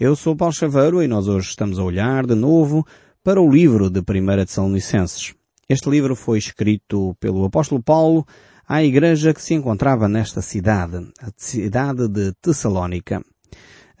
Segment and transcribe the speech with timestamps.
[0.00, 2.86] Eu sou Paulo Chaveiro e nós hoje estamos a olhar de novo
[3.22, 5.34] para o livro de 1 de Tessalonicenses.
[5.68, 8.26] Este livro foi escrito pelo apóstolo Paulo
[8.66, 13.20] à igreja que se encontrava nesta cidade, a cidade de Tessalónica.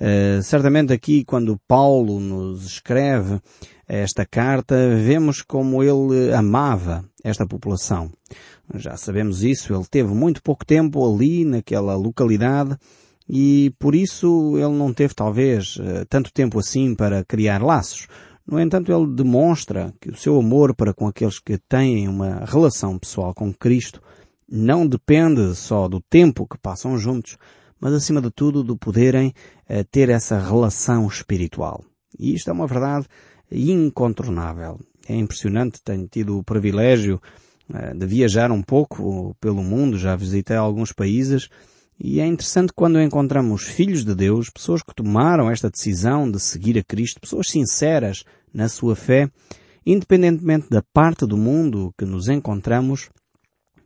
[0.00, 3.38] Uh, certamente aqui quando Paulo nos escreve
[3.86, 8.10] esta carta, vemos como ele amava esta população.
[8.74, 12.78] Já sabemos isso, ele teve muito pouco tempo ali naquela localidade
[13.32, 18.08] e por isso ele não teve talvez eh, tanto tempo assim para criar laços.
[18.44, 22.98] No entanto, ele demonstra que o seu amor para com aqueles que têm uma relação
[22.98, 24.02] pessoal com Cristo
[24.50, 27.36] não depende só do tempo que passam juntos,
[27.80, 29.32] mas acima de tudo do poderem
[29.68, 31.84] eh, ter essa relação espiritual.
[32.18, 33.06] E isto é uma verdade
[33.48, 34.80] incontornável.
[35.08, 37.22] É impressionante, tenho tido o privilégio
[37.72, 41.48] eh, de viajar um pouco pelo mundo, já visitei alguns países
[42.02, 46.78] e é interessante quando encontramos filhos de Deus, pessoas que tomaram esta decisão de seguir
[46.78, 49.30] a Cristo, pessoas sinceras na sua fé,
[49.84, 53.10] independentemente da parte do mundo que nos encontramos,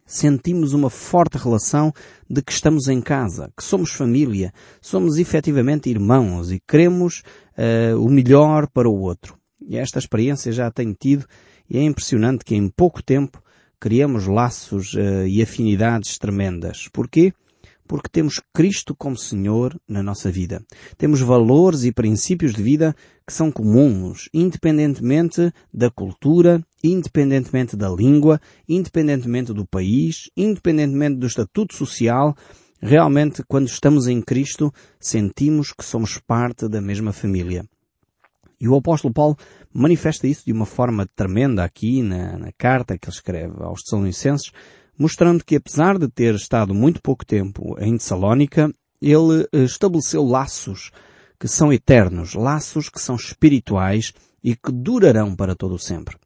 [0.06, 1.92] sentimos uma forte relação
[2.30, 7.22] de que estamos em casa, que somos família, somos efetivamente irmãos e queremos
[7.58, 9.36] uh, o melhor para o outro.
[9.60, 11.26] E esta experiência já tenho tido
[11.68, 13.42] e é impressionante que em pouco tempo
[13.80, 16.88] criamos laços uh, e afinidades tremendas.
[16.92, 17.32] Porquê?
[17.86, 20.62] Porque temos Cristo como Senhor na nossa vida.
[20.96, 22.94] Temos valores e princípios de vida
[23.26, 31.74] que são comuns, independentemente da cultura, independentemente da língua, independentemente do país, independentemente do estatuto
[31.74, 32.34] social.
[32.80, 37.64] Realmente, quando estamos em Cristo, sentimos que somos parte da mesma família.
[38.60, 39.36] E o apóstolo Paulo
[39.72, 44.52] manifesta isso de uma forma tremenda aqui na, na carta que ele escreve aos Tessalonicenses,
[44.98, 50.90] mostrando que apesar de ter estado muito pouco tempo em Tessalónica, ele eh, estabeleceu laços
[51.38, 56.16] que são eternos, laços que são espirituais e que durarão para todo o sempre.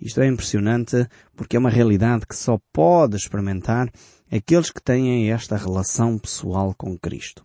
[0.00, 3.90] Isto é impressionante porque é uma realidade que só pode experimentar
[4.30, 7.42] aqueles que têm esta relação pessoal com Cristo.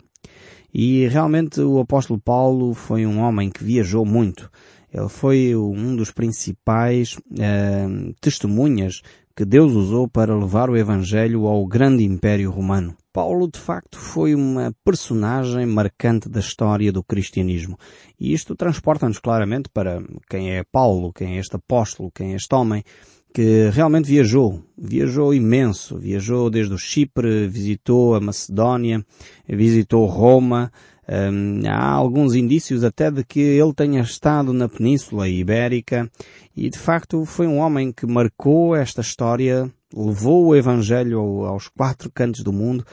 [0.72, 4.50] E realmente o apóstolo Paulo foi um homem que viajou muito.
[4.92, 7.86] Ele foi um dos principais eh,
[8.20, 9.02] testemunhas
[9.36, 12.96] que Deus usou para levar o Evangelho ao grande Império Romano.
[13.12, 17.76] Paulo, de facto, foi uma personagem marcante da história do cristianismo.
[18.18, 20.00] E isto transporta-nos claramente para
[20.30, 22.84] quem é Paulo, quem é este apóstolo, quem é este homem,
[23.32, 29.04] que realmente viajou, viajou imenso, viajou desde o Chipre, visitou a Macedónia,
[29.48, 30.70] visitou Roma,
[31.08, 36.10] um, há alguns indícios até de que ele tenha estado na Península Ibérica
[36.56, 42.10] e de facto foi um homem que marcou esta história, levou o Evangelho aos quatro
[42.10, 42.84] cantos do mundo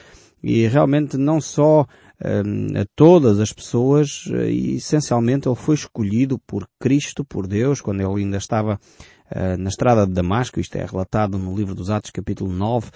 [0.42, 1.86] e realmente não só
[2.24, 8.00] um, a todas as pessoas, e essencialmente ele foi escolhido por Cristo, por Deus, quando
[8.00, 8.74] ele ainda estava
[9.30, 12.90] uh, na estrada de Damasco, isto é relatado no livro dos Atos capítulo 9,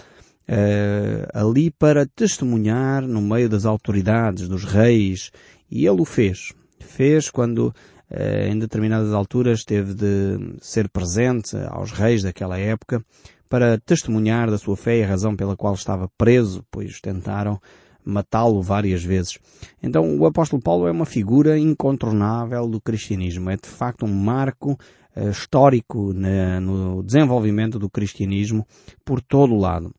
[0.49, 5.31] uh, ali para testemunhar no meio das autoridades, dos reis,
[5.71, 6.53] e ele o fez.
[6.81, 13.05] Fez quando uh, em determinadas alturas teve de ser presente aos reis daquela época
[13.49, 17.61] para testemunhar da sua fé e a razão pela qual estava preso, pois tentaram
[18.05, 19.39] matá-lo várias vezes.
[19.83, 23.51] Então o apóstolo Paulo é uma figura incontornável do cristianismo.
[23.51, 24.79] É de facto um marco
[25.17, 28.67] uh, histórico na, no desenvolvimento do cristianismo
[29.05, 29.93] por todo o lado.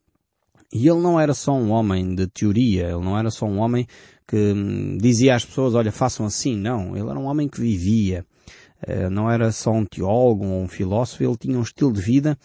[0.74, 3.88] E ele não era só um homem de teoria, ele não era só um homem
[4.28, 6.56] que hum, dizia às pessoas, olha, façam assim.
[6.56, 8.26] Não, ele era um homem que vivia.
[8.86, 12.38] Uh, não era só um teólogo ou um filósofo, ele tinha um estilo de vida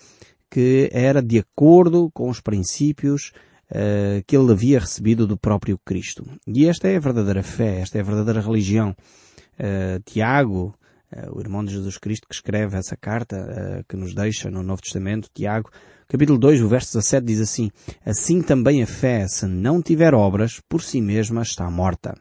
[0.50, 3.32] que era de acordo com os princípios
[3.70, 6.24] uh, que ele havia recebido do próprio Cristo.
[6.46, 8.94] E esta é a verdadeira fé, esta é a verdadeira religião.
[9.58, 10.74] Uh, Tiago,
[11.30, 15.28] o irmão de Jesus Cristo que escreve essa carta que nos deixa no Novo Testamento,
[15.34, 15.68] Tiago,
[16.12, 17.70] Capítulo 2, o verso 17 diz assim,
[18.04, 22.14] Assim também a fé, se não tiver obras, por si mesma está morta.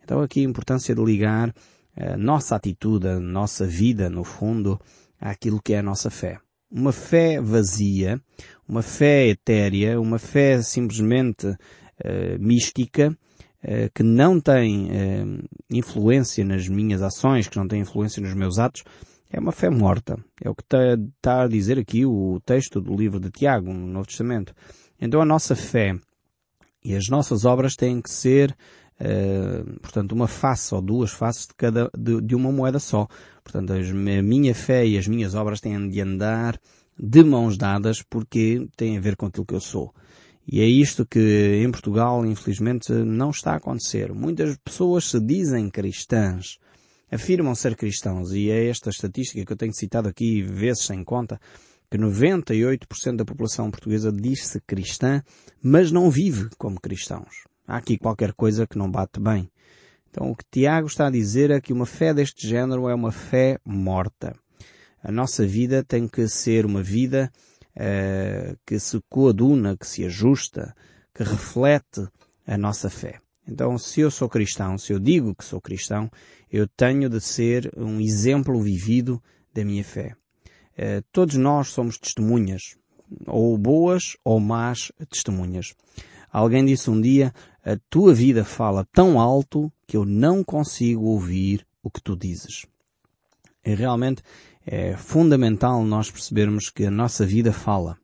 [0.00, 1.52] Então aqui a importância de ligar
[1.96, 4.80] a nossa atitude, a nossa vida, no fundo,
[5.20, 6.38] àquilo que é a nossa fé.
[6.70, 8.20] Uma fé vazia,
[8.68, 14.88] uma fé etérea, uma fé simplesmente uh, mística, uh, que não tem
[15.68, 18.84] influência nas minhas ações, que não tem influência nos meus atos,
[19.30, 20.18] é uma fé morta.
[20.42, 23.86] É o que está, está a dizer aqui o texto do livro de Tiago, no
[23.86, 24.54] Novo Testamento.
[25.00, 25.94] Então a nossa fé
[26.84, 28.56] e as nossas obras têm que ser,
[29.00, 33.08] uh, portanto, uma face ou duas faces de cada, de, de uma moeda só.
[33.42, 36.58] Portanto, as, a minha fé e as minhas obras têm de andar
[36.98, 39.92] de mãos dadas porque têm a ver com aquilo que eu sou.
[40.46, 44.12] E é isto que em Portugal, infelizmente, não está a acontecer.
[44.14, 46.58] Muitas pessoas se dizem cristãs,
[47.10, 51.40] afirmam ser cristãos, e é esta estatística que eu tenho citado aqui vezes sem conta,
[51.90, 55.22] que 98% da população portuguesa diz-se cristã,
[55.62, 57.44] mas não vive como cristãos.
[57.66, 59.50] Há aqui qualquer coisa que não bate bem.
[60.10, 63.12] Então o que Tiago está a dizer é que uma fé deste género é uma
[63.12, 64.34] fé morta.
[65.02, 67.30] A nossa vida tem que ser uma vida
[67.76, 70.74] uh, que se coaduna, que se ajusta,
[71.14, 72.08] que reflete
[72.46, 73.20] a nossa fé.
[73.48, 76.10] Então, se eu sou cristão, se eu digo que sou cristão,
[76.50, 79.22] eu tenho de ser um exemplo vivido
[79.54, 80.16] da minha fé.
[80.76, 82.76] Uh, todos nós somos testemunhas,
[83.26, 85.74] ou boas ou más testemunhas.
[86.30, 87.32] Alguém disse um dia,
[87.64, 92.66] a tua vida fala tão alto que eu não consigo ouvir o que tu dizes.
[93.64, 94.22] E realmente
[94.66, 97.96] é fundamental nós percebermos que a nossa vida fala.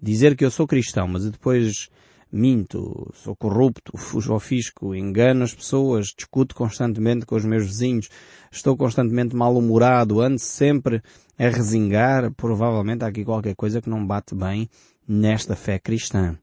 [0.00, 1.88] Dizer que eu sou cristão, mas depois
[2.32, 8.08] minto, sou corrupto, fujo ao fisco, engano as pessoas, discuto constantemente com os meus vizinhos,
[8.50, 11.02] estou constantemente mal-humorado, ando sempre
[11.38, 14.68] a resingar, provavelmente há aqui qualquer coisa que não bate bem
[15.06, 16.38] nesta fé cristã.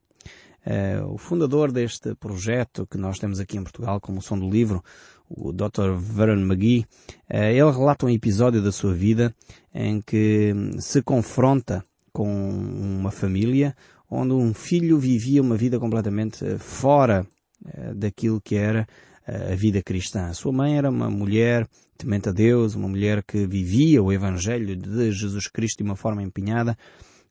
[0.64, 4.84] Uh, o fundador deste projeto que nós temos aqui em Portugal, como som do livro,
[5.28, 5.94] o Dr.
[5.96, 6.84] Vernon McGee,
[7.28, 9.32] eh, ele relata um episódio da sua vida
[9.72, 13.76] em que se confronta com uma família
[14.10, 17.26] onde um filho vivia uma vida completamente eh, fora
[17.64, 18.86] eh, daquilo que era
[19.26, 20.26] a vida cristã.
[20.26, 24.74] A sua mãe era uma mulher temente a Deus, uma mulher que vivia o Evangelho
[24.74, 26.76] de Jesus Cristo de uma forma empenhada,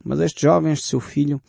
[0.02, 1.42] mas este jovem, este seu filho,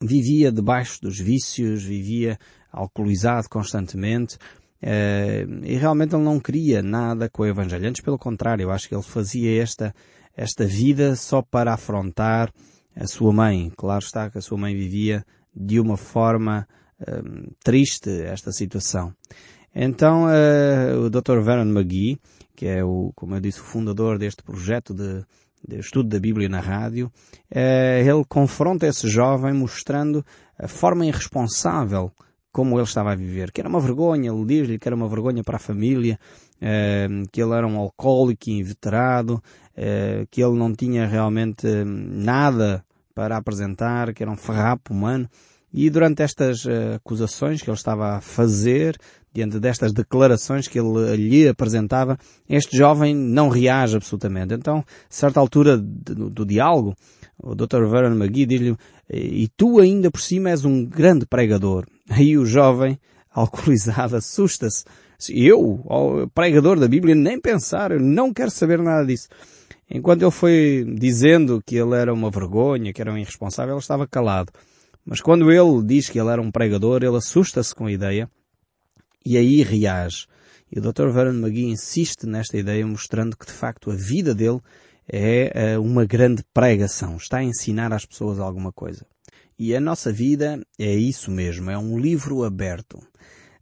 [0.00, 2.38] vivia debaixo dos vícios, vivia
[2.72, 4.36] alcoolizado constantemente,
[4.82, 7.88] e realmente ele não queria nada com o Evangelho.
[7.88, 9.94] Antes, pelo contrário, eu acho que ele fazia esta,
[10.36, 12.52] esta vida só para afrontar
[12.94, 13.72] a sua mãe.
[13.76, 15.24] Claro está que a sua mãe vivia
[15.54, 16.66] de uma forma
[17.00, 19.14] uh, triste esta situação.
[19.74, 21.40] Então, uh, o Dr.
[21.40, 22.18] Vernon McGee,
[22.54, 25.24] que é o, como eu disse, o fundador deste projeto de,
[25.66, 27.10] de estudo da Bíblia na rádio,
[27.50, 30.24] ele confronta esse jovem mostrando
[30.58, 32.12] a forma irresponsável
[32.52, 35.42] como ele estava a viver, que era uma vergonha, ele diz-lhe que era uma vergonha
[35.42, 36.18] para a família,
[37.30, 39.42] que ele era um alcoólico inveterado,
[39.76, 45.28] eh, que ele não tinha realmente nada para apresentar, que era um farrapo humano.
[45.72, 48.96] E durante estas eh, acusações que ele estava a fazer,
[49.32, 52.18] diante destas declarações que ele lhe apresentava,
[52.48, 54.52] este jovem não reage absolutamente.
[54.54, 56.94] Então, a certa altura do, do diálogo,
[57.42, 57.86] o Dr.
[57.90, 58.76] Vernon McGee diz-lhe,
[59.10, 61.86] e tu ainda por cima és um grande pregador.
[62.08, 62.98] Aí o jovem,
[63.30, 64.84] alcoolizado, assusta-se.
[65.30, 69.28] Eu, pregador da Bíblia, nem pensar, eu não quero saber nada disso.
[69.90, 74.06] Enquanto ele foi dizendo que ele era uma vergonha, que era um irresponsável, ele estava
[74.06, 74.52] calado.
[75.04, 78.30] Mas quando ele diz que ele era um pregador, ele assusta-se com a ideia
[79.24, 80.26] e aí reage.
[80.70, 81.10] E o Dr.
[81.10, 84.60] Vernon McGee insiste nesta ideia, mostrando que de facto a vida dele
[85.06, 87.16] é eh, uma grande pregação.
[87.16, 89.04] Está a ensinar às pessoas alguma coisa.
[89.58, 92.98] E a nossa vida é isso mesmo, é um livro aberto.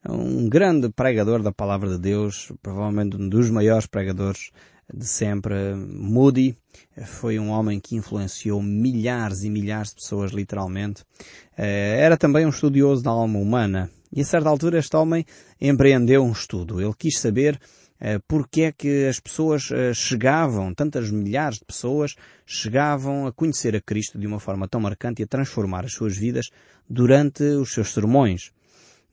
[0.09, 4.51] Um grande pregador da palavra de Deus, provavelmente um dos maiores pregadores
[4.93, 6.57] de sempre, Moody,
[7.07, 11.05] foi um homem que influenciou milhares e milhares de pessoas, literalmente.
[11.57, 13.91] Eh, era também um estudioso da alma humana.
[14.13, 15.25] E a certa altura este homem
[15.61, 16.81] empreendeu um estudo.
[16.81, 17.61] Ele quis saber
[18.01, 23.77] eh, porque é que as pessoas eh, chegavam, tantas milhares de pessoas, chegavam a conhecer
[23.77, 26.49] a Cristo de uma forma tão marcante e a transformar as suas vidas
[26.89, 28.51] durante os seus sermões.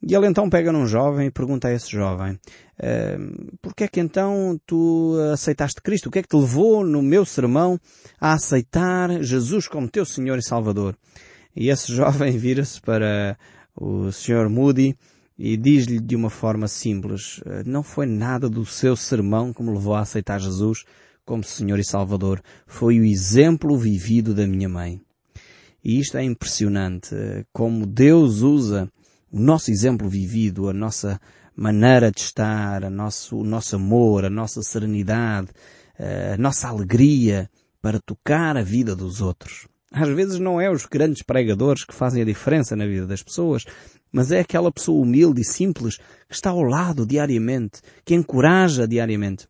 [0.02, 4.00] E ele então pega num jovem e pergunta a esse jovem, uh, porquê é que
[4.00, 6.08] então tu aceitaste Cristo?
[6.08, 7.80] O que é que te levou no meu sermão
[8.20, 10.96] a aceitar Jesus como teu Senhor e Salvador?
[11.56, 13.38] E esse jovem vira-se para
[13.76, 14.50] o Sr.
[14.50, 14.96] Moody
[15.38, 19.72] e diz-lhe de uma forma simples, eh, não foi nada do seu sermão que me
[19.72, 20.84] levou a aceitar Jesus
[21.24, 25.00] como Senhor e Salvador, foi o exemplo vivido da minha mãe.
[25.84, 27.16] E isto é impressionante,
[27.54, 28.90] como Deus usa
[29.32, 31.20] o nosso exemplo vivido, a nossa
[31.56, 35.50] maneira de estar, a nosso, o nosso amor, a nossa serenidade,
[35.98, 37.50] eh, a nossa alegria
[37.82, 39.68] para tocar a vida dos outros.
[39.92, 43.64] Às vezes não é os grandes pregadores que fazem a diferença na vida das pessoas,
[44.12, 49.48] mas é aquela pessoa humilde e simples que está ao lado diariamente, que encoraja diariamente.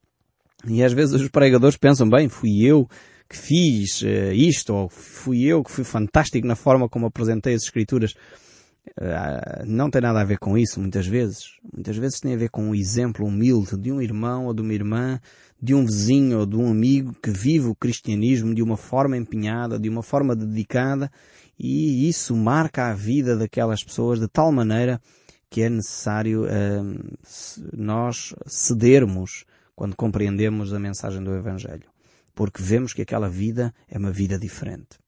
[0.66, 2.88] E às vezes os pregadores pensam, bem, fui eu
[3.30, 7.64] que fiz uh, isto, ou fui eu que fui fantástico na forma como apresentei as
[7.64, 8.14] escrituras.
[9.00, 11.58] Uh, não tem nada a ver com isso, muitas vezes.
[11.74, 14.74] Muitas vezes tem a ver com um exemplo humilde de um irmão ou de uma
[14.74, 15.20] irmã,
[15.62, 19.80] de um vizinho ou de um amigo que vive o cristianismo de uma forma empenhada,
[19.80, 21.12] de uma forma dedicada
[21.60, 25.02] e isso marca a vida daquelas pessoas de tal maneira
[25.50, 27.18] que é necessário uh,
[27.74, 31.90] nós cedermos quando compreendemos a mensagem do Evangelho,
[32.36, 35.00] porque vemos que aquela vida é uma vida diferente.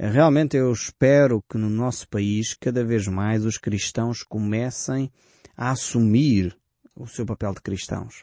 [0.00, 5.10] Realmente eu espero que no nosso país cada vez mais os cristãos comecem
[5.56, 6.56] a assumir
[6.94, 8.22] o seu papel de cristãos.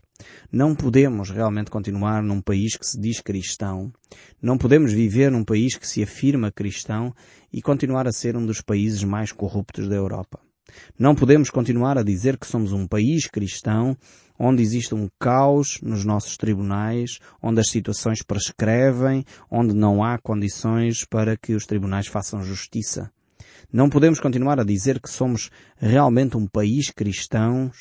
[0.50, 3.92] Não podemos realmente continuar num país que se diz cristão,
[4.42, 7.14] não podemos viver num país que se afirma cristão
[7.52, 10.45] e continuar a ser um dos países mais corruptos da Europa.
[10.98, 13.98] Não podemos continuar a dizer que somos um país cristão
[14.38, 21.06] onde existe um caos nos nossos tribunais, onde as situações prescrevem, onde não há condições
[21.06, 23.12] para que os tribunais façam justiça.
[23.72, 27.72] Não podemos continuar a dizer que somos realmente um país cristão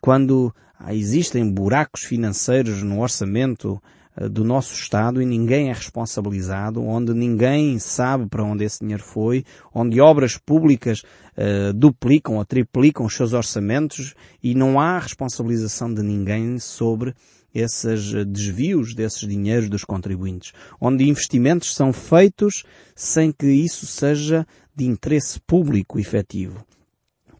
[0.00, 0.54] quando
[0.88, 3.82] existem buracos financeiros no orçamento
[4.30, 9.44] do nosso Estado e ninguém é responsabilizado, onde ninguém sabe para onde esse dinheiro foi,
[9.74, 11.02] onde obras públicas
[11.36, 17.14] uh, duplicam ou triplicam os seus orçamentos e não há responsabilização de ninguém sobre
[17.54, 24.84] esses desvios desses dinheiros dos contribuintes, onde investimentos são feitos sem que isso seja de
[24.84, 26.64] interesse público efetivo.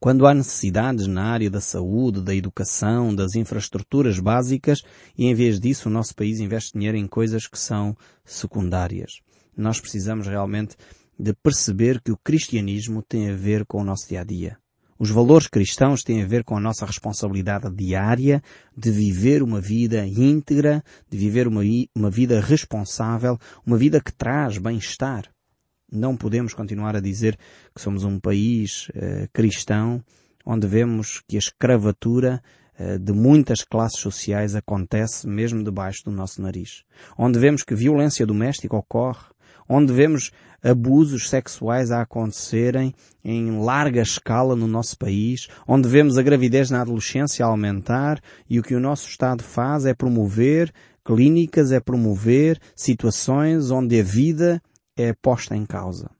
[0.00, 4.82] Quando há necessidades na área da saúde, da educação, das infraestruturas básicas,
[5.16, 9.20] e em vez disso o nosso país investe dinheiro em coisas que são secundárias.
[9.56, 10.76] Nós precisamos realmente
[11.18, 14.58] de perceber que o cristianismo tem a ver com o nosso dia a dia.
[14.98, 18.42] Os valores cristãos têm a ver com a nossa responsabilidade diária
[18.76, 21.60] de viver uma vida íntegra, de viver uma,
[21.94, 25.24] uma vida responsável, uma vida que traz bem-estar.
[25.90, 27.38] Não podemos continuar a dizer
[27.74, 30.02] que somos um país uh, cristão
[30.44, 32.42] onde vemos que a escravatura
[32.78, 36.82] uh, de muitas classes sociais acontece mesmo debaixo do nosso nariz.
[37.16, 39.26] Onde vemos que violência doméstica ocorre,
[39.68, 42.92] onde vemos abusos sexuais a acontecerem
[43.24, 48.62] em larga escala no nosso país, onde vemos a gravidez na adolescência aumentar e o
[48.62, 50.72] que o nosso Estado faz é promover
[51.04, 54.60] clínicas, é promover situações onde a vida
[54.96, 56.10] é posta em causa.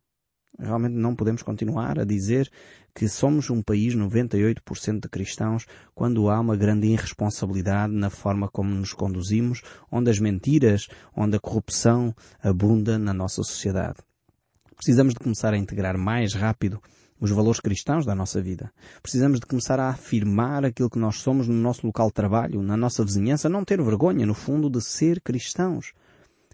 [0.59, 2.51] Realmente não podemos continuar a dizer
[2.95, 8.71] que somos um país 98% de cristãos quando há uma grande irresponsabilidade na forma como
[8.71, 9.61] nos conduzimos,
[9.93, 13.99] onde as mentiras, onde a corrupção abunda na nossa sociedade.
[14.75, 16.81] Precisamos de começar a integrar mais rápido
[17.21, 18.71] os valores cristãos da nossa vida.
[19.03, 22.77] Precisamos de começar a afirmar aquilo que nós somos no nosso local de trabalho, na
[22.77, 25.93] nossa vizinhança, não ter vergonha, no fundo, de ser cristãos.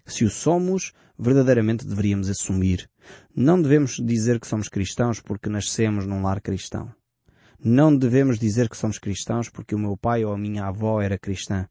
[0.05, 2.89] Se o somos, verdadeiramente deveríamos assumir.
[3.35, 6.93] Não devemos dizer que somos cristãos porque nascemos num lar cristão.
[7.63, 11.17] Não devemos dizer que somos cristãos porque o meu pai ou a minha avó era
[11.17, 11.67] cristã.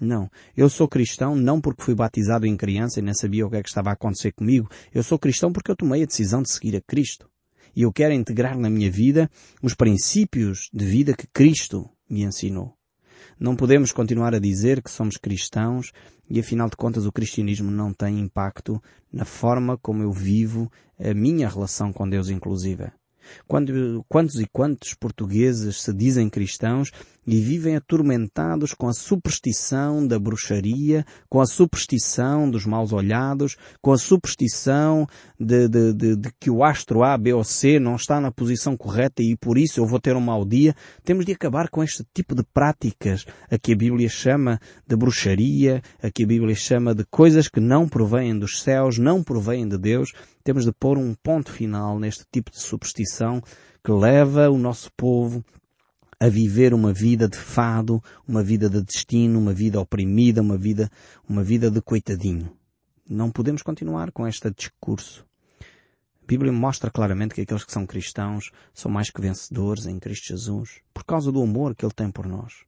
[0.00, 0.28] Não.
[0.56, 3.62] Eu sou cristão não porque fui batizado em criança e nem sabia o que é
[3.62, 4.68] que estava a acontecer comigo.
[4.92, 7.30] Eu sou cristão porque eu tomei a decisão de seguir a Cristo.
[7.74, 9.30] E eu quero integrar na minha vida
[9.62, 12.76] os princípios de vida que Cristo me ensinou.
[13.38, 15.92] Não podemos continuar a dizer que somos cristãos
[16.28, 21.12] e afinal de contas o cristianismo não tem impacto na forma como eu vivo a
[21.12, 22.90] minha relação com Deus inclusive.
[23.46, 26.90] Quando, quantos e quantos portugueses se dizem cristãos
[27.26, 33.92] e vivem atormentados com a superstição da bruxaria, com a superstição dos maus olhados, com
[33.92, 35.06] a superstição
[35.38, 38.76] de, de, de, de, que o astro A, B ou C não está na posição
[38.76, 40.74] correta e por isso eu vou ter um mau dia.
[41.02, 45.82] Temos de acabar com este tipo de práticas, a que a Bíblia chama de bruxaria,
[46.00, 49.76] a que a Bíblia chama de coisas que não provêm dos céus, não provêm de
[49.76, 50.12] Deus.
[50.44, 53.42] Temos de pôr um ponto final neste tipo de superstição
[53.82, 55.44] que leva o nosso povo
[56.18, 60.90] a viver uma vida de fado, uma vida de destino, uma vida oprimida, uma vida,
[61.28, 62.50] uma vida de coitadinho.
[63.08, 65.26] Não podemos continuar com este discurso.
[65.60, 70.28] A Bíblia mostra claramente que aqueles que são cristãos são mais que vencedores em Cristo
[70.28, 72.64] Jesus, por causa do amor que Ele tem por nós.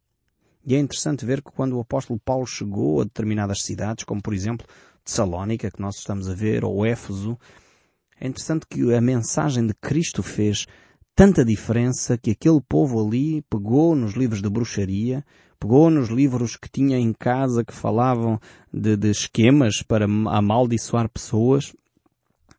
[0.64, 4.34] E é interessante ver que quando o apóstolo Paulo chegou a determinadas cidades, como por
[4.34, 4.66] exemplo
[5.02, 7.38] Tessalónica, que nós estamos a ver, ou Éfeso,
[8.20, 10.66] é interessante que a mensagem de Cristo fez
[11.18, 15.24] tanta diferença que aquele povo ali pegou nos livros de bruxaria,
[15.58, 18.40] pegou nos livros que tinha em casa que falavam
[18.72, 21.74] de, de esquemas para amaldiçoar pessoas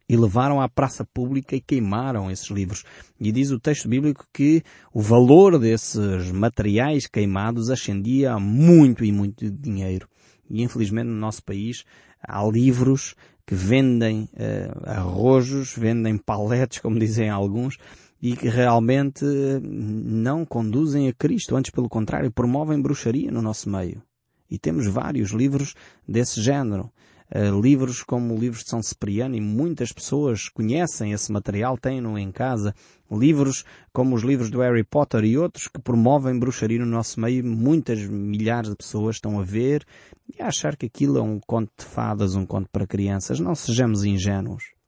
[0.10, 2.84] e levaram à praça pública e queimaram esses livros.
[3.18, 4.62] E diz o texto bíblico que
[4.94, 10.06] o valor desses materiais queimados ascendia a muito e muito dinheiro.
[10.50, 11.86] E infelizmente no nosso país
[12.22, 13.16] há livros
[13.48, 17.78] que vendem uh, arrojos, vendem paletes, como dizem alguns,
[18.22, 19.24] e que realmente
[19.62, 24.02] não conduzem a Cristo, antes pelo contrário, promovem bruxaria no nosso meio.
[24.50, 25.74] E temos vários livros
[26.08, 26.92] desse género.
[27.32, 32.32] Uh, livros como livros de São Cipriano e muitas pessoas conhecem esse material, têm-no em
[32.32, 32.74] casa.
[33.12, 37.46] Livros como os livros do Harry Potter e outros que promovem bruxaria no nosso meio,
[37.46, 39.86] muitas milhares de pessoas estão a ver
[40.36, 43.40] e a achar que aquilo é um conto de fadas, um conto para crianças.
[43.40, 44.79] Não sejamos ingênuos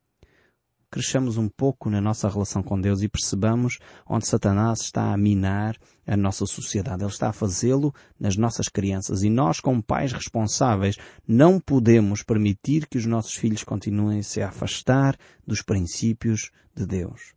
[0.92, 5.78] cresçamos um pouco na nossa relação com Deus e percebamos onde Satanás está a minar
[6.06, 7.02] a nossa sociedade.
[7.02, 9.24] Ele está a fazê-lo nas nossas crianças.
[9.24, 14.42] E nós, como pais responsáveis, não podemos permitir que os nossos filhos continuem a se
[14.42, 15.18] afastar
[15.48, 17.34] dos princípios de Deus.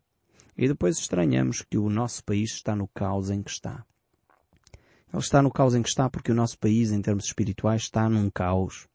[0.57, 3.85] E depois estranhamos que o nosso país está no caos em que está.
[5.13, 8.09] Ele está no caos em que está porque o nosso país, em termos espirituais, está
[8.09, 8.87] num caos.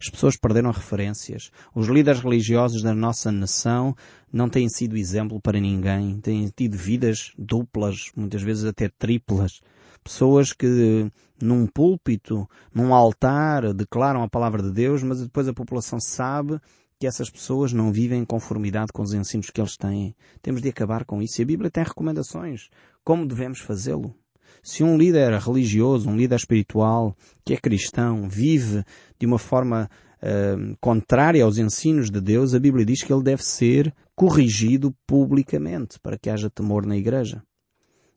[0.00, 1.50] As pessoas perderam referências.
[1.74, 3.94] Os líderes religiosos da nossa nação
[4.32, 6.20] não têm sido exemplo para ninguém.
[6.20, 9.60] Têm tido vidas duplas, muitas vezes até triplas.
[10.02, 16.00] Pessoas que num púlpito, num altar, declaram a palavra de Deus, mas depois a população
[16.00, 16.60] sabe
[16.98, 20.16] que essas pessoas não vivem em conformidade com os ensinos que eles têm.
[20.42, 21.40] Temos de acabar com isso.
[21.40, 22.68] E a Bíblia tem recomendações.
[23.04, 24.14] Como devemos fazê-lo?
[24.62, 28.84] Se um líder religioso, um líder espiritual, que é cristão, vive
[29.18, 29.88] de uma forma
[30.22, 35.98] uh, contrária aos ensinos de Deus, a Bíblia diz que ele deve ser corrigido publicamente
[36.00, 37.42] para que haja temor na igreja.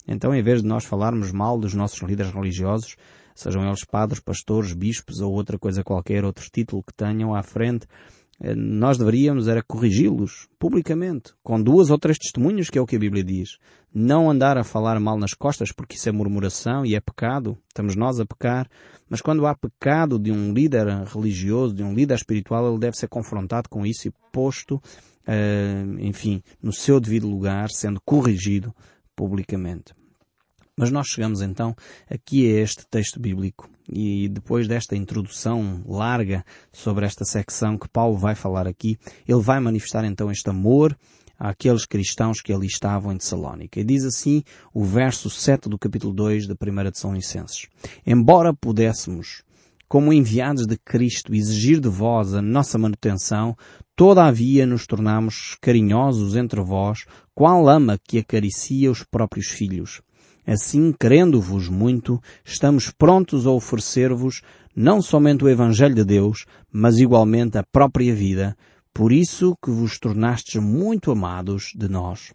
[0.07, 2.95] Então, em vez de nós falarmos mal dos nossos líderes religiosos,
[3.35, 7.85] sejam eles padres, pastores, bispos ou outra coisa qualquer, outro título que tenham à frente,
[8.55, 12.99] nós deveríamos era corrigi-los publicamente, com duas ou três testemunhas, que é o que a
[12.99, 13.57] Bíblia diz.
[13.93, 17.57] Não andar a falar mal nas costas, porque isso é murmuração e é pecado.
[17.67, 18.67] Estamos nós a pecar.
[19.07, 23.09] Mas quando há pecado de um líder religioso, de um líder espiritual, ele deve ser
[23.09, 28.73] confrontado com isso e posto, uh, enfim, no seu devido lugar, sendo corrigido
[29.15, 29.93] publicamente.
[30.77, 31.75] Mas nós chegamos então
[32.09, 38.17] aqui a este texto bíblico e depois desta introdução larga sobre esta secção que Paulo
[38.17, 38.97] vai falar aqui,
[39.27, 40.97] ele vai manifestar então este amor
[41.37, 43.79] àqueles cristãos que ali estavam em Tessalónica.
[43.79, 47.67] E diz assim o verso 7 do capítulo 2 da primeira de São Licenses.
[48.05, 49.43] Embora pudéssemos,
[49.89, 53.57] como enviados de Cristo, exigir de vós a nossa manutenção,
[53.93, 57.05] todavia nos tornamos carinhosos entre vós,
[57.35, 60.01] qual ama que acaricia os próprios filhos.
[60.45, 64.41] Assim, querendo-vos muito, estamos prontos a oferecer-vos
[64.75, 68.55] não somente o Evangelho de Deus, mas igualmente a própria vida,
[68.93, 72.33] por isso que vos tornastes muito amados de nós.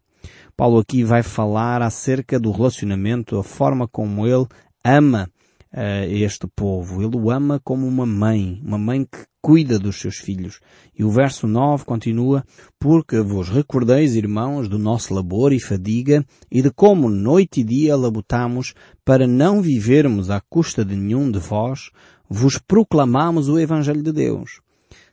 [0.56, 4.46] Paulo aqui vai falar acerca do relacionamento, a forma como ele
[4.84, 5.28] ama
[5.72, 7.02] uh, este povo.
[7.02, 10.58] Ele o ama como uma mãe, uma mãe que cuida dos seus filhos.
[10.98, 12.44] E o verso 9 continua,
[12.80, 17.94] porque vos recordeis, irmãos, do nosso labor e fadiga e de como noite e dia
[17.94, 21.90] labutamos para não vivermos à custa de nenhum de vós,
[22.28, 24.65] vos proclamamos o Evangelho de Deus.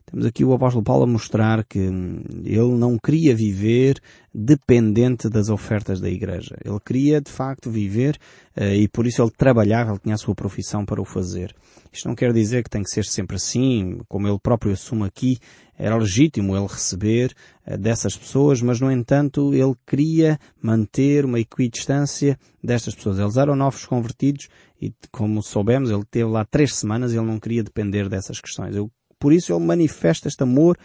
[0.05, 3.99] Temos aqui o apóstolo Paulo a mostrar que ele não queria viver
[4.33, 6.57] dependente das ofertas da igreja.
[6.63, 8.17] Ele queria, de facto, viver
[8.57, 11.55] uh, e por isso ele trabalhava, ele tinha a sua profissão para o fazer.
[11.91, 15.37] Isto não quer dizer que tem que ser sempre assim, como ele próprio assume aqui,
[15.77, 17.33] era legítimo ele receber
[17.67, 23.19] uh, dessas pessoas, mas no entanto ele queria manter uma equidistância destas pessoas.
[23.19, 24.47] Eles eram novos convertidos
[24.81, 28.75] e, como soubemos, ele teve lá três semanas e ele não queria depender dessas questões.
[28.75, 28.91] Eu
[29.23, 30.77] por isso ele manifesta este amor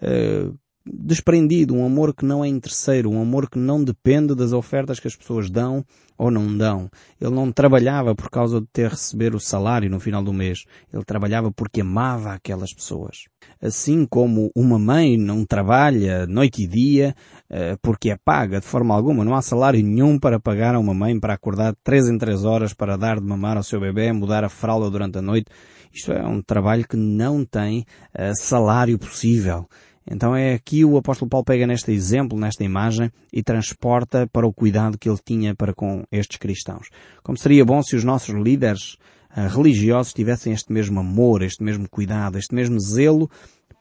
[0.00, 4.98] uh, desprendido, um amor que não é interesseiro, um amor que não depende das ofertas
[4.98, 5.84] que as pessoas dão
[6.16, 6.88] ou não dão.
[7.20, 10.64] Ele não trabalhava por causa de ter receber o salário no final do mês.
[10.90, 13.24] Ele trabalhava porque amava aquelas pessoas.
[13.60, 17.14] Assim como uma mãe não trabalha noite e dia
[17.50, 19.22] uh, porque é paga de forma alguma.
[19.22, 22.72] Não há salário nenhum para pagar a uma mãe para acordar três em três horas
[22.72, 25.50] para dar de mamar ao seu bebê, mudar a fralda durante a noite
[25.92, 27.80] isto é um trabalho que não tem
[28.18, 29.68] uh, salário possível.
[30.10, 34.52] Então é aqui o apóstolo Paulo pega neste exemplo, nesta imagem, e transporta para o
[34.52, 36.88] cuidado que ele tinha para com estes cristãos.
[37.22, 38.94] Como seria bom se os nossos líderes
[39.36, 43.30] uh, religiosos tivessem este mesmo amor, este mesmo cuidado, este mesmo zelo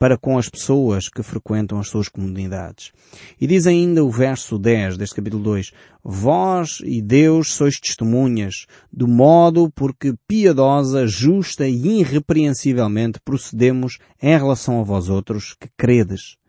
[0.02, 2.92] para com as pessoas que frequentam as suas comunidades.
[3.40, 5.72] E diz ainda o verso 10 deste capítulo 2,
[6.04, 14.80] Vós e Deus sois testemunhas, do modo porque piedosa, justa e irrepreensivelmente procedemos em relação
[14.80, 16.41] a vós outros que credes.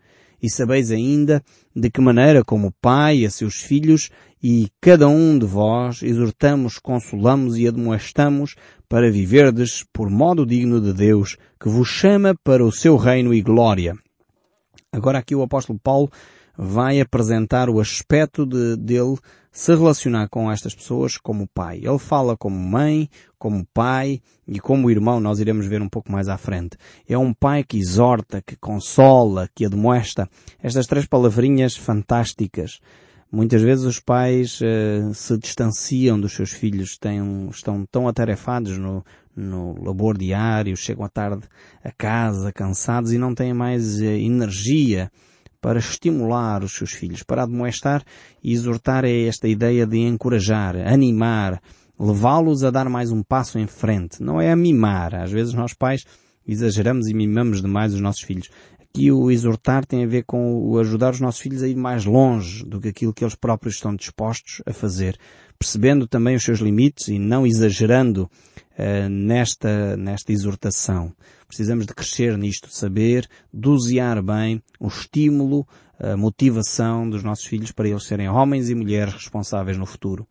[0.43, 1.41] E sabeis ainda
[1.73, 4.09] de que maneira como o Pai a seus filhos
[4.43, 8.55] e cada um de vós exortamos, consolamos e admoestamos
[8.89, 13.41] para viverdes por modo digno de Deus, que vos chama para o seu reino e
[13.41, 13.95] glória.
[14.91, 16.11] Agora aqui o apóstolo Paulo
[16.57, 19.17] vai apresentar o aspecto de, dele
[19.51, 21.79] se relacionar com estas pessoas como pai.
[21.83, 26.27] Ele fala como mãe, como pai e como irmão, nós iremos ver um pouco mais
[26.27, 26.75] à frente.
[27.07, 30.27] É um pai que exorta, que consola, que admoesta.
[30.61, 32.79] Estas três palavrinhas fantásticas.
[33.31, 39.03] Muitas vezes os pais uh, se distanciam dos seus filhos, têm, estão tão atarefados no,
[39.35, 41.43] no labor diário, chegam à tarde
[41.83, 45.11] a casa cansados e não têm mais uh, energia
[45.63, 48.03] para estimular os seus filhos, para admoestar
[48.43, 51.61] e exortar é esta ideia de encorajar, animar,
[51.97, 54.21] levá-los a dar mais um passo em frente.
[54.21, 55.15] Não é a mimar.
[55.15, 56.03] Às vezes nós pais
[56.45, 58.49] exageramos e mimamos demais os nossos filhos.
[58.95, 62.05] Aqui o exortar tem a ver com o ajudar os nossos filhos a ir mais
[62.05, 65.17] longe do que aquilo que eles próprios estão dispostos a fazer,
[65.57, 68.29] percebendo também os seus limites e não exagerando
[68.77, 71.11] uh, nesta, nesta exortação.
[71.47, 75.67] Precisamos de crescer nisto, saber dosear bem o estímulo,
[75.99, 80.27] a motivação dos nossos filhos para eles serem homens e mulheres responsáveis no futuro.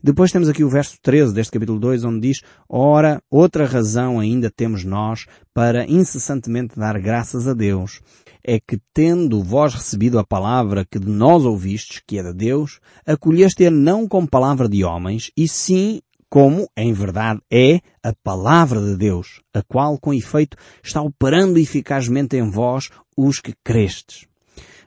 [0.00, 4.48] Depois temos aqui o verso 13 deste capítulo 2, onde diz, Ora, outra razão ainda
[4.48, 8.00] temos nós para incessantemente dar graças a Deus,
[8.44, 12.78] é que tendo vós recebido a palavra que de nós ouvistes, que é de Deus,
[13.04, 18.96] acolheste-a não como palavra de homens, e sim como, em verdade, é a palavra de
[18.96, 24.28] Deus, a qual, com efeito, está operando eficazmente em vós os que crestes.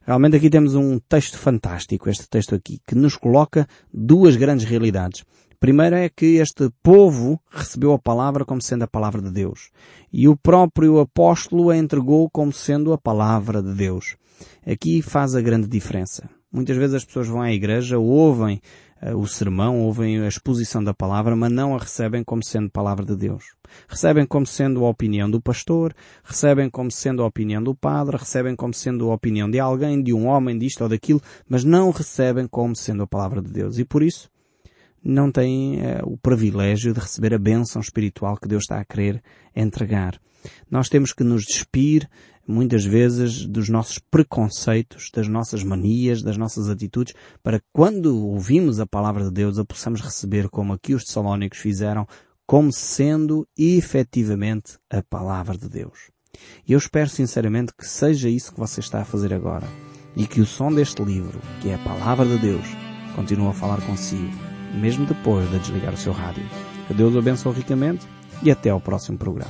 [0.04, 5.24] Realmente aqui temos um texto fantástico, este texto aqui, que nos coloca duas grandes realidades.
[5.60, 9.70] Primeiro é que este povo recebeu a palavra como sendo a palavra de Deus.
[10.12, 14.16] E o próprio apóstolo a entregou como sendo a palavra de Deus.
[14.66, 16.28] Aqui faz a grande diferença.
[16.52, 18.60] Muitas vezes as pessoas vão à igreja, ouvem
[19.16, 23.16] o sermão, ouvem a exposição da palavra, mas não a recebem como sendo palavra de
[23.16, 23.44] Deus.
[23.88, 28.56] Recebem como sendo a opinião do pastor, recebem como sendo a opinião do padre, recebem
[28.56, 32.48] como sendo a opinião de alguém, de um homem, disto ou daquilo, mas não recebem
[32.48, 33.80] como sendo a palavra de Deus.
[33.80, 34.30] E por isso,
[35.04, 39.22] não têm uh, o privilégio de receber a bênção espiritual que Deus está a querer
[39.56, 40.20] entregar.
[40.70, 42.10] Nós temos que nos despir
[42.48, 48.86] muitas vezes dos nossos preconceitos, das nossas manias, das nossas atitudes, para quando ouvimos a
[48.86, 52.08] palavra de Deus a possamos receber como aqui os Tessalónicos fizeram,
[52.46, 56.12] como sendo efetivamente a palavra de Deus.
[56.68, 59.68] E eu espero sinceramente que seja isso que você está a fazer agora.
[60.16, 62.66] E que o som deste livro, que é a palavra de Deus,
[63.16, 66.44] continue a falar consigo, mesmo depois de desligar o seu rádio.
[66.88, 68.06] Que Deus o abençoe ricamente
[68.44, 69.50] e até ao próximo programa.